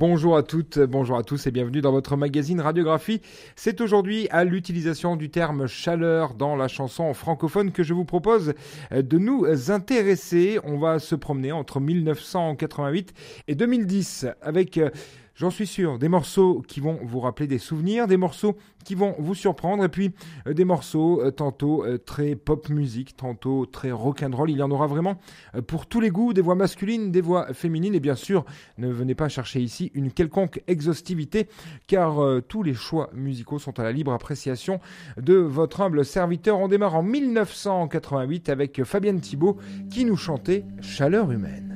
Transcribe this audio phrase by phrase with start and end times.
[0.00, 3.20] Bonjour à toutes, bonjour à tous et bienvenue dans votre magazine Radiographie.
[3.54, 8.54] C'est aujourd'hui à l'utilisation du terme chaleur dans la chanson francophone que je vous propose
[8.90, 10.58] de nous intéresser.
[10.64, 13.12] On va se promener entre 1988
[13.46, 14.80] et 2010 avec
[15.40, 19.14] J'en suis sûr, des morceaux qui vont vous rappeler des souvenirs, des morceaux qui vont
[19.18, 20.12] vous surprendre, et puis
[20.46, 24.50] euh, des morceaux euh, tantôt euh, très pop musique, tantôt très rock'n'roll.
[24.50, 25.18] Il y en aura vraiment
[25.66, 28.44] pour tous les goûts, des voix masculines, des voix féminines, et bien sûr,
[28.76, 31.48] ne venez pas chercher ici une quelconque exhaustivité,
[31.86, 34.78] car tous les choix musicaux sont à la libre appréciation
[35.16, 36.58] de votre humble serviteur.
[36.58, 39.56] On démarre en 1988 avec Fabienne Thibault
[39.90, 41.69] qui nous chantait Chaleur humaine.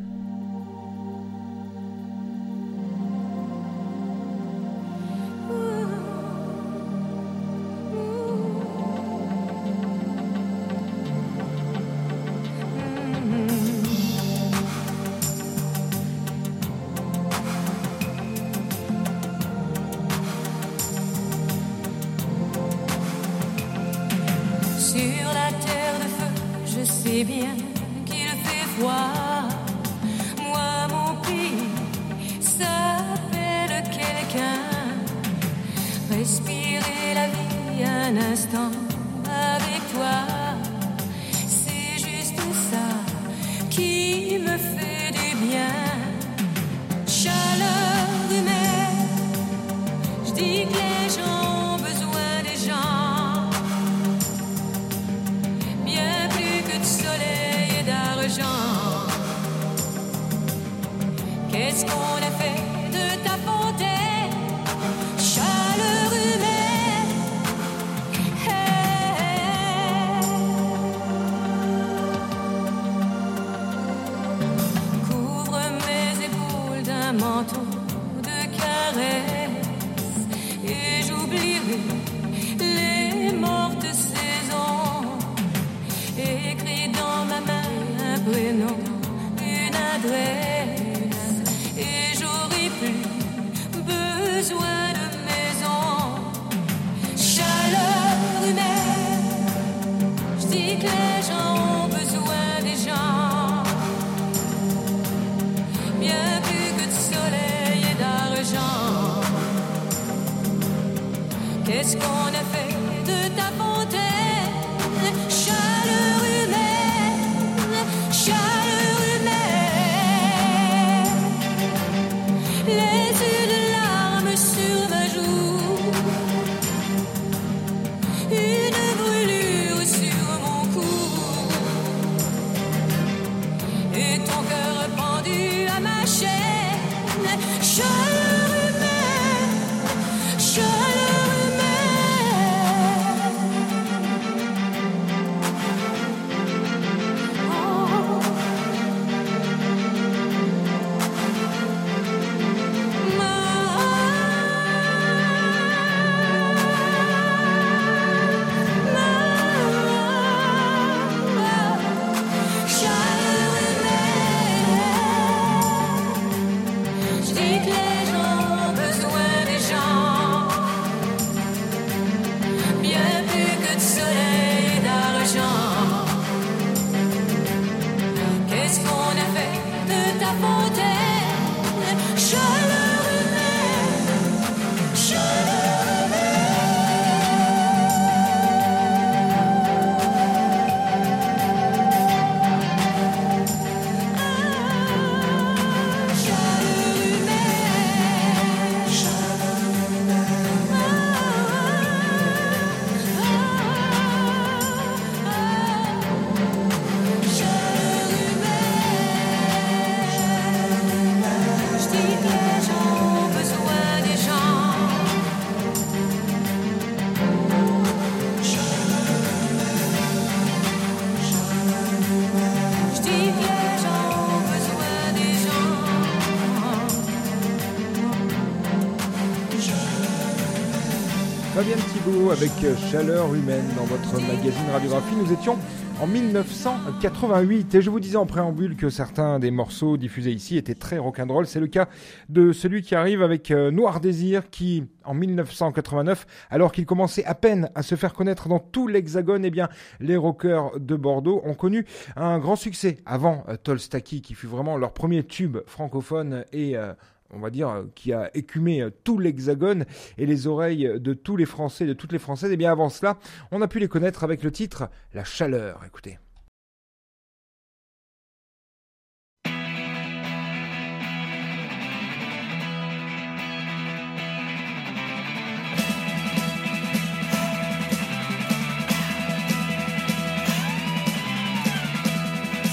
[232.30, 232.50] Avec
[232.90, 235.14] Chaleur humaine dans votre magazine Radiographie.
[235.14, 235.58] Nous étions
[236.00, 237.74] en 1988.
[237.74, 241.46] Et je vous disais en préambule que certains des morceaux diffusés ici étaient très rock'n'roll.
[241.46, 241.88] C'est le cas
[242.28, 247.34] de celui qui arrive avec euh, Noir Désir qui, en 1989, alors qu'il commençait à
[247.34, 249.68] peine à se faire connaître dans tout l'hexagone, eh bien,
[250.00, 251.84] les rockers de Bordeaux ont connu
[252.16, 256.92] un grand succès avant euh, Tolstaki qui fut vraiment leur premier tube francophone et euh,
[257.34, 259.84] on va dire, euh, qui a écumé euh, tout l'hexagone
[260.18, 262.52] et les oreilles de tous les Français, de toutes les Françaises.
[262.52, 263.18] Et bien avant cela,
[263.50, 265.82] on a pu les connaître avec le titre La chaleur.
[265.86, 266.18] Écoutez.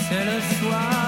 [0.09, 1.00] C'est le soir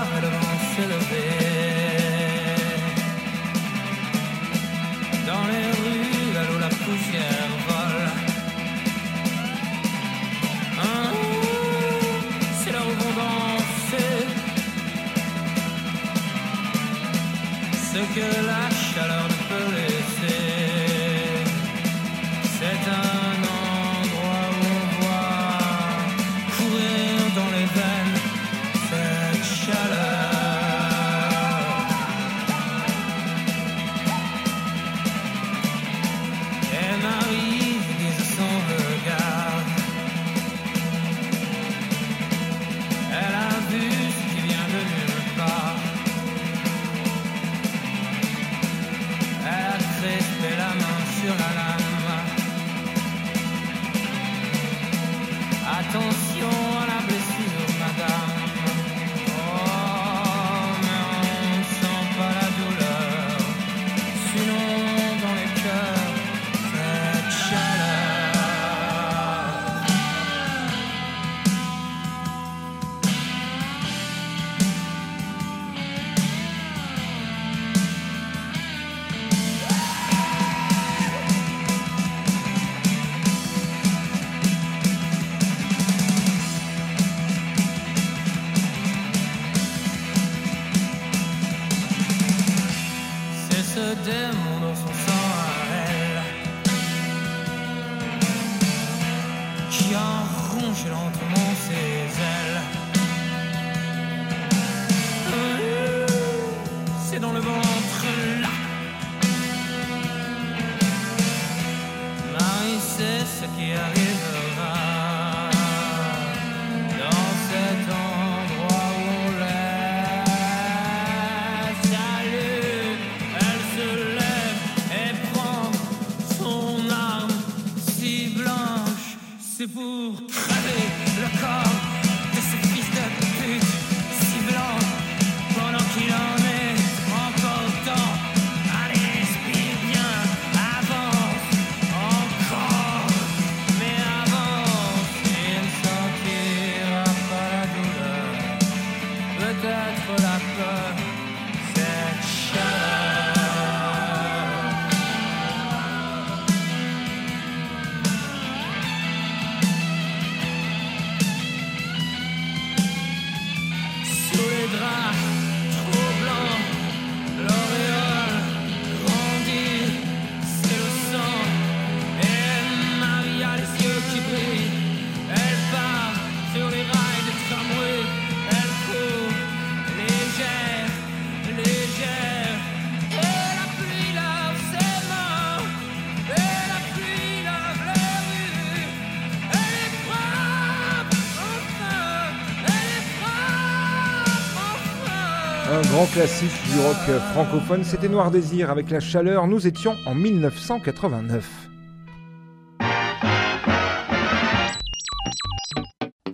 [195.66, 199.48] Un grand classique du rock francophone, c'était Noir Désir avec la chaleur.
[199.48, 201.70] Nous étions en 1989.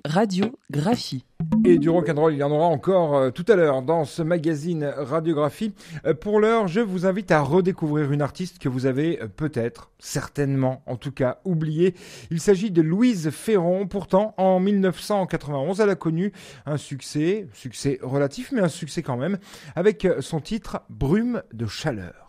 [0.04, 1.26] Radiographie.
[1.66, 4.86] Et du rock'n'roll, il y en aura encore euh, tout à l'heure dans ce magazine
[4.86, 5.74] Radiographie.
[6.06, 9.92] Euh, pour l'heure, je vous invite à redécouvrir une artiste que vous avez euh, peut-être,
[10.00, 11.96] certainement, en tout cas, oubliée.
[12.32, 13.88] Il s'agit de Louise Ferron.
[13.88, 16.32] Pourtant, en 1991, elle a connu
[16.66, 19.38] un succès, succès relatif, mais un succès quand même,
[19.76, 22.29] avec son titre Brume de chaleur.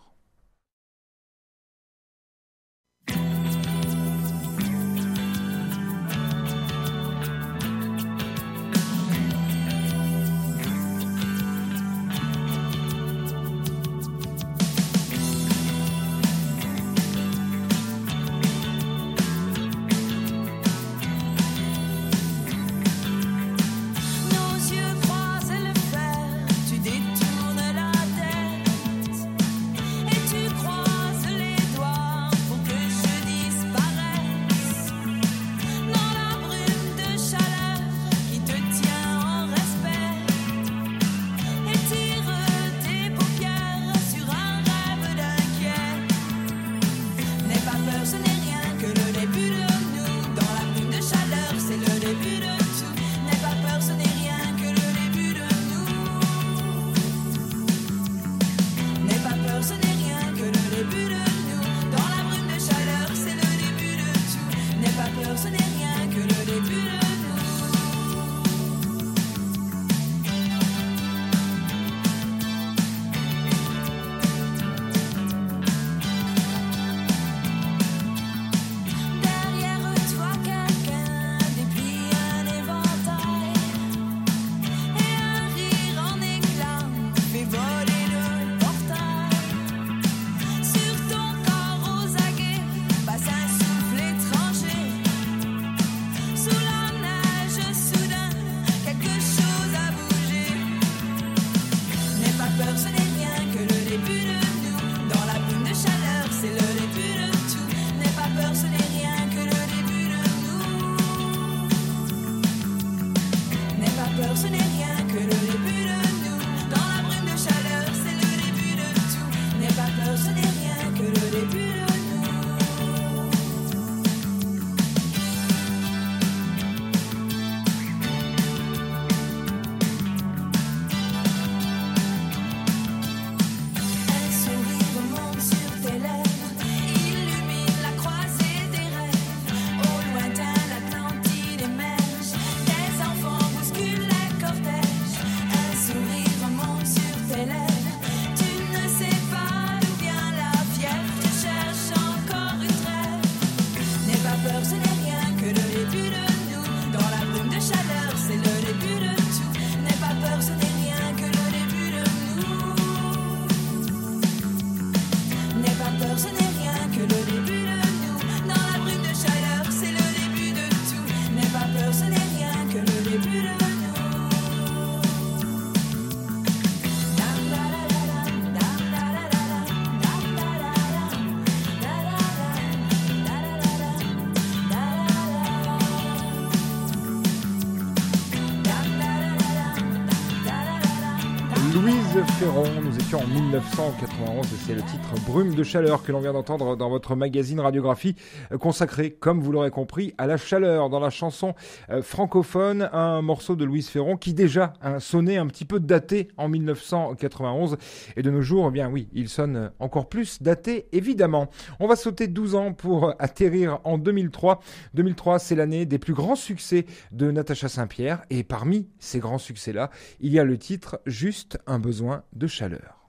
[193.13, 197.15] En 1991 et c'est le titre Brume de chaleur que l'on vient d'entendre dans votre
[197.15, 198.15] magazine radiographie
[198.51, 201.53] euh, consacré, comme vous l'aurez compris, à la chaleur dans la chanson
[201.89, 206.47] euh, francophone, un morceau de Louise Ferron qui déjà sonnait un petit peu daté en
[206.47, 207.77] 1991
[208.15, 211.49] et de nos jours, eh bien oui, il sonne encore plus daté évidemment.
[211.79, 214.61] On va sauter 12 ans pour atterrir en 2003.
[214.93, 219.89] 2003, c'est l'année des plus grands succès de Natacha Saint-Pierre et parmi ces grands succès-là,
[220.19, 223.00] il y a le titre Juste un besoin de chaleur.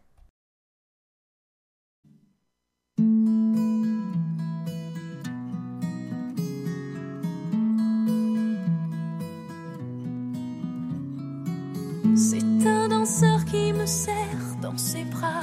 [12.14, 15.40] C'est un danseur qui me serre dans ses bras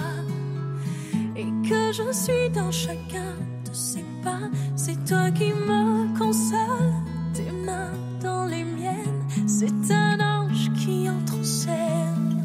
[1.35, 3.35] et que je suis dans chacun
[3.65, 4.49] de ses pas.
[4.75, 6.93] C'est toi qui me console,
[7.33, 9.25] tes mains dans les miennes.
[9.47, 12.37] C'est un ange qui entre en scène.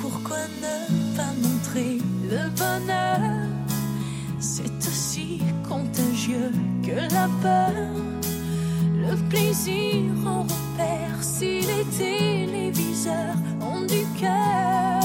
[0.00, 1.98] Pourquoi ne pas montrer
[2.30, 3.48] le bonheur?
[4.38, 6.52] C'est aussi contagieux
[6.84, 7.92] que la peur.
[8.94, 10.44] Le plaisir en
[11.26, 15.02] si les téléviseurs ont du cœur.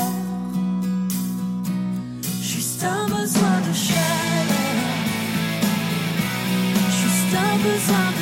[2.41, 4.91] Juste un besoin de chaleur.
[7.01, 8.20] Juste un besoin de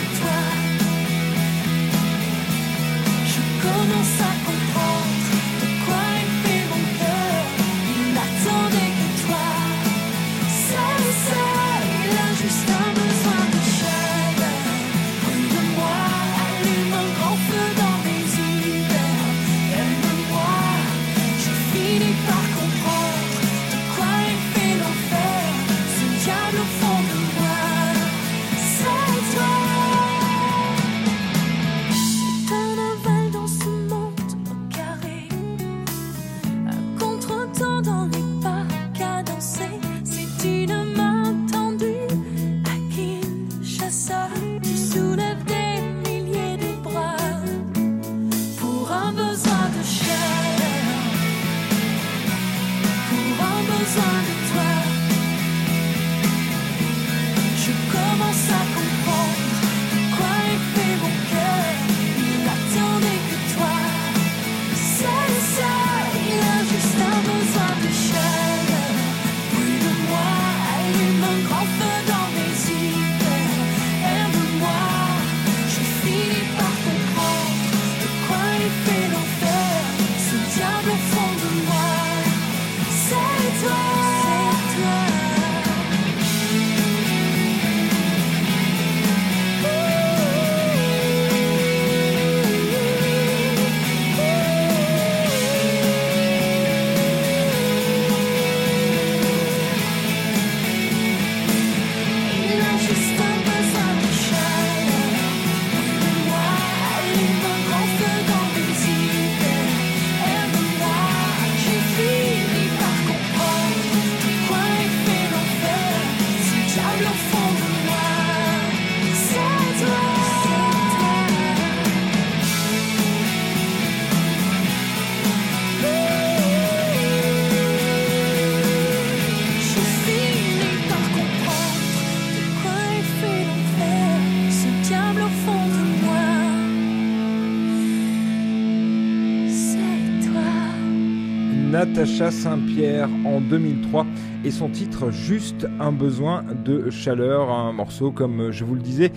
[141.90, 144.06] Natacha Saint-Pierre en 2003
[144.46, 149.12] et son titre Juste un besoin de chaleur, un morceau comme je vous le disais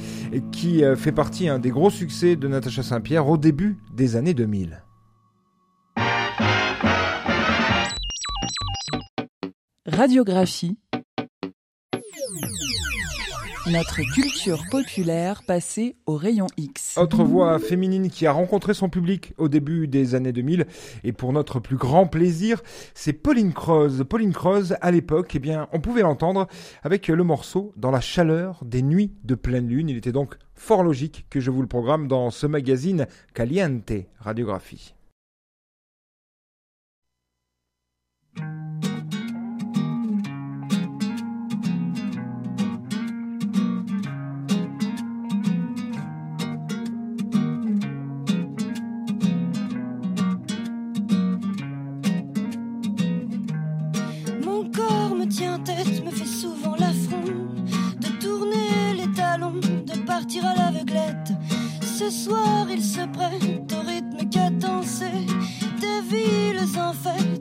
[0.53, 4.33] qui euh, fait partie un des gros succès de Natacha Saint-Pierre au début des années
[4.33, 4.83] 2000.
[9.87, 10.79] Radiographie.
[13.71, 16.99] Notre culture populaire passée au rayon X.
[16.99, 20.67] Autre voix féminine qui a rencontré son public au début des années 2000
[21.05, 22.61] et pour notre plus grand plaisir,
[22.93, 24.03] c'est Pauline Croze.
[24.09, 26.49] Pauline Croze, à l'époque, eh bien, on pouvait l'entendre
[26.83, 29.89] avec le morceau Dans la chaleur des nuits de pleine lune.
[29.89, 34.93] Il était donc fort logique que je vous le programme dans ce magazine Caliente Radiographie.
[62.05, 65.07] Ce soir, il se prête au rythme cadencé
[65.81, 67.32] des villes en fête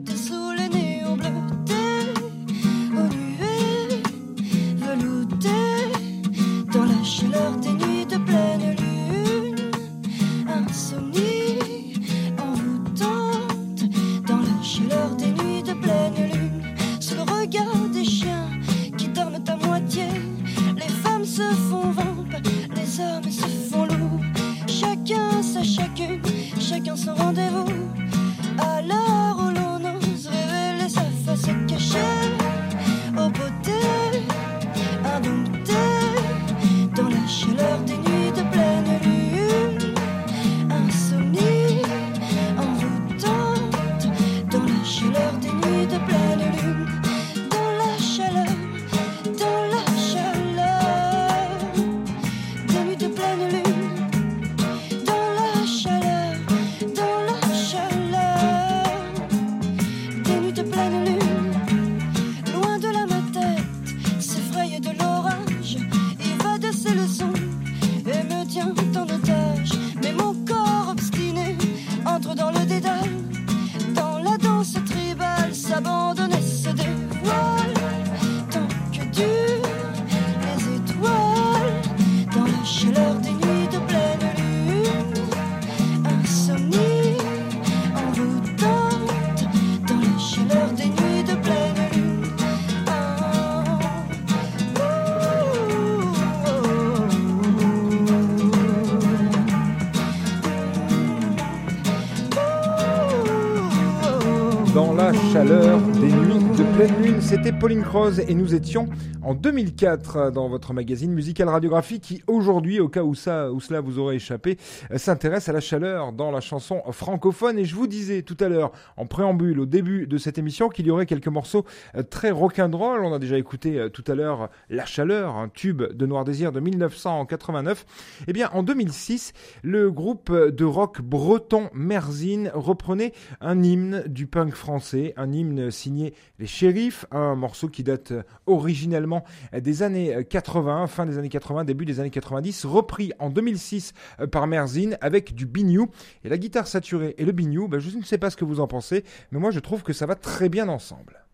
[107.32, 108.90] C'était Pauline Croze et nous étions
[109.22, 113.98] en 2004 dans votre magazine Musical Radiographie qui aujourd'hui, au cas où, ça, cela vous
[113.98, 114.58] aurait échappé,
[114.90, 117.58] euh, s'intéresse à la chaleur dans la chanson francophone.
[117.58, 120.86] Et je vous disais tout à l'heure, en préambule, au début de cette émission, qu'il
[120.86, 121.64] y aurait quelques morceaux
[121.94, 123.02] euh, très rock'n'roll.
[123.02, 126.52] On a déjà écouté euh, tout à l'heure La Chaleur, un tube de Noir Désir
[126.52, 127.86] de 1989.
[128.26, 134.54] Eh bien, en 2006, le groupe de rock breton Merzine reprenait un hymne du punk
[134.54, 138.12] français, un hymne signé Les Shérifs, morceau qui date
[138.46, 143.92] originellement des années 80, fin des années 80, début des années 90, repris en 2006
[144.30, 145.88] par Merzine avec du biniou
[146.24, 148.60] et la guitare saturée et le biniou, ben, je ne sais pas ce que vous
[148.60, 151.24] en pensez, mais moi je trouve que ça va très bien ensemble.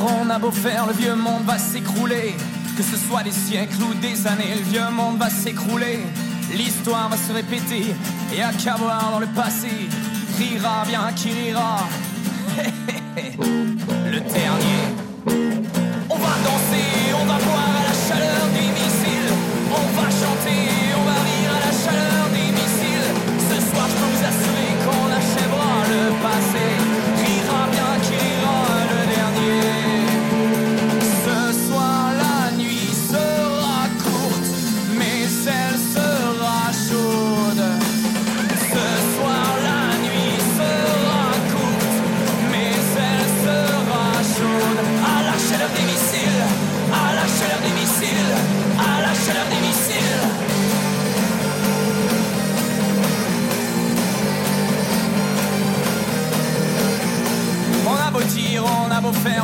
[0.00, 2.34] On a beau faire, le vieux monde va s'écrouler.
[2.76, 5.98] Que ce soit des siècles ou des années, le vieux monde va s'écrouler.
[6.54, 7.94] L'histoire va se répéter,
[8.34, 9.88] et à qu'à voir dans le passé,
[10.38, 11.86] rira bien qui rira.
[14.12, 14.82] le dernier.
[16.10, 19.32] On va danser, on va boire à la chaleur des missiles.
[19.70, 20.60] On va chanter,
[20.98, 23.10] on va rire à la chaleur des missiles.
[23.48, 26.51] Ce soir, je peux vous assurer qu'on achèvera le passé.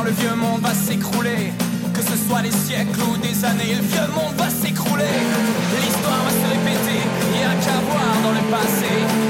[0.03, 1.53] Le vieux monde va s'écrouler.
[1.93, 5.17] Que ce soit des siècles ou des années, le vieux monde va s'écrouler.
[5.81, 7.01] L'histoire va se répéter,
[7.33, 9.28] y a qu'à voir dans le passé.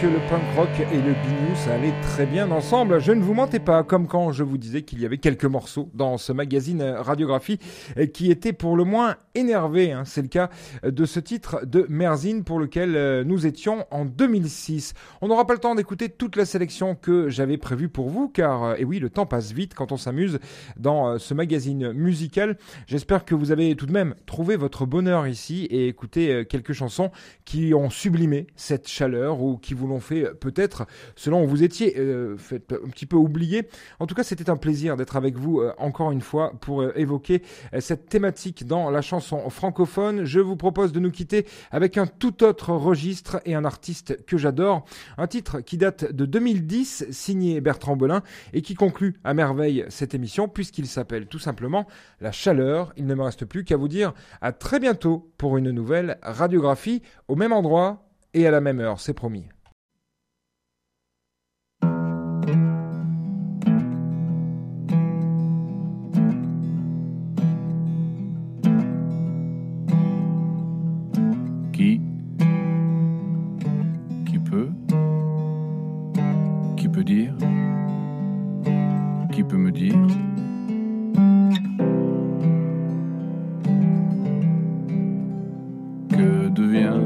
[0.00, 3.32] Que le punk rock et le biniou, ça allait très bien ensemble, je ne vous
[3.32, 6.82] mentais pas, comme quand je vous disais qu'il y avait quelques morceaux dans ce magazine
[6.82, 7.58] Radiographie
[7.96, 9.92] euh, qui étaient pour le moins énervés.
[9.92, 10.02] hein.
[10.04, 10.50] C'est le cas
[10.82, 14.92] de ce titre de Merzine pour lequel euh, nous étions en 2006.
[15.22, 18.64] On n'aura pas le temps d'écouter toute la sélection que j'avais prévue pour vous, car,
[18.64, 20.40] euh, et oui, le temps passe vite quand on s'amuse
[20.76, 22.58] dans ce magazine musical.
[22.86, 27.10] J'espère que vous avez tout de même trouvé votre bonheur ici et écouté quelques chansons
[27.44, 31.98] qui ont sublimé cette chaleur ou qui vous l'ont fait peut-être, selon où vous étiez,
[31.98, 33.68] euh, fait un petit peu oublier.
[34.00, 36.92] En tout cas, c'était un plaisir d'être avec vous euh, encore une fois pour euh,
[36.96, 40.24] évoquer euh, cette thématique dans la chanson francophone.
[40.24, 44.36] Je vous propose de nous quitter avec un tout autre registre et un artiste que
[44.36, 44.84] j'adore.
[45.18, 48.22] Un titre qui date de 2010, signé Bertrand Belin
[48.52, 51.86] et qui conclut à merveille cette émission puisqu'il s'appelle tout simplement
[52.20, 52.92] La chaleur.
[52.96, 57.02] Il ne me reste plus qu'à vous dire à très bientôt pour une nouvelle radiographie
[57.28, 58.02] au même endroit
[58.34, 59.46] et à la même heure, c'est promis.
[77.06, 77.30] Qui
[79.44, 79.94] peut me dire?
[86.10, 86.98] Que devient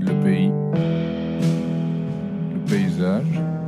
[0.00, 0.50] le pays?
[2.52, 3.61] Le paysage?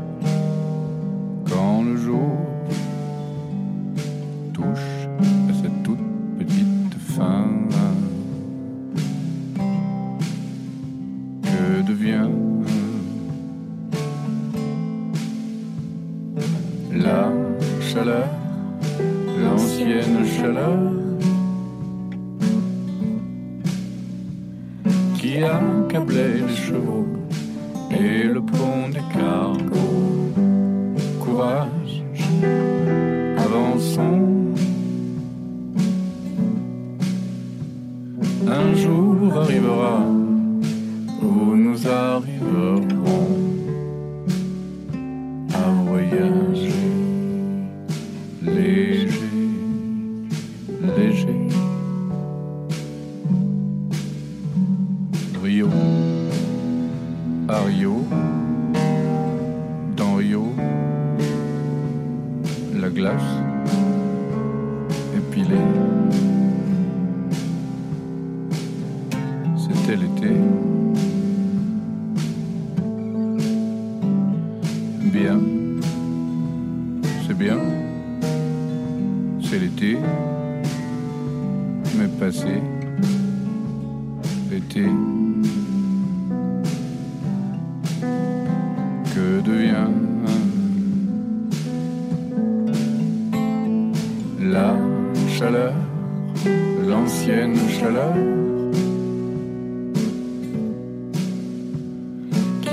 [48.55, 49.24] les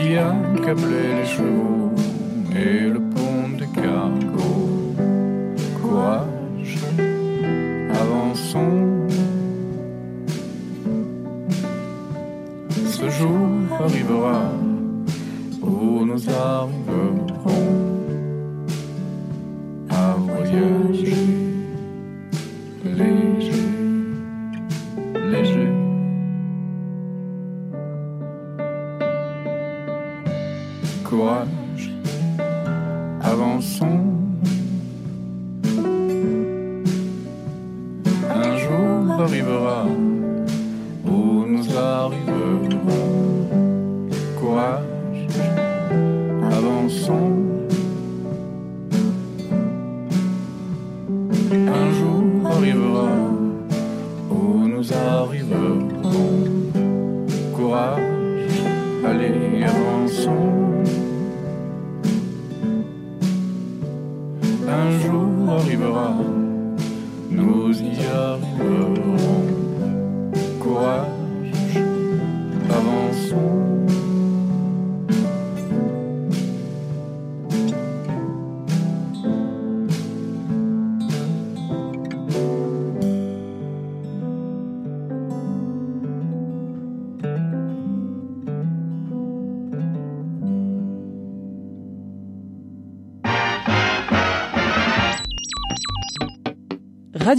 [0.02, 1.92] qui accablait les chevaux
[2.56, 4.96] et le pont des cargos.
[5.82, 6.78] Courage,
[8.02, 9.08] avançons.
[12.98, 13.48] Ce jour
[13.80, 14.42] arrivera
[15.62, 16.81] où nous arriverons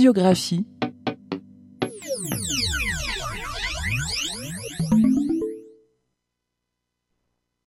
[0.03, 0.65] Radiographie